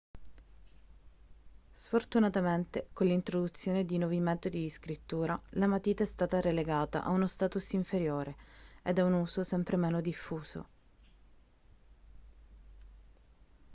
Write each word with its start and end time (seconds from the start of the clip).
sfortunamente 1.69 2.87
con 2.91 3.05
l'introduzione 3.05 3.85
di 3.85 3.99
nuovi 3.99 4.19
metodi 4.19 4.61
di 4.61 4.67
scrittura 4.71 5.39
la 5.49 5.67
matita 5.67 6.01
è 6.01 6.07
stata 6.07 6.41
relegata 6.41 7.03
a 7.03 7.11
uno 7.11 7.27
status 7.27 7.73
inferiore 7.73 8.35
e 8.81 8.89
ad 8.89 8.97
un 8.97 9.13
uso 9.13 9.43
sempre 9.43 9.77
meno 9.77 10.01
diffuso 10.01 10.65